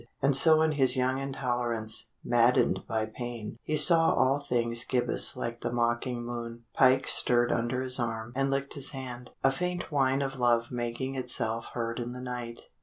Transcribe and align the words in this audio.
And 0.19 0.35
so 0.35 0.63
in 0.63 0.71
his 0.71 0.95
young 0.95 1.19
intolerance, 1.19 2.09
maddened 2.23 2.87
by 2.87 3.05
pain, 3.05 3.59
he 3.61 3.77
saw 3.77 4.11
all 4.15 4.39
things 4.39 4.83
gibbous 4.83 5.35
like 5.37 5.61
the 5.61 5.71
mocking 5.71 6.25
moon. 6.25 6.63
Pike 6.73 7.07
stirred 7.07 7.51
under 7.51 7.81
his 7.81 7.99
arm 7.99 8.33
and 8.35 8.49
licked 8.49 8.73
his 8.73 8.89
hand, 8.93 9.29
a 9.43 9.51
faint 9.51 9.91
whine 9.91 10.23
of 10.23 10.39
love 10.39 10.71
making 10.71 11.13
itself 11.13 11.65
heard 11.73 11.99
in 11.99 12.13
the 12.13 12.19
night. 12.19 12.63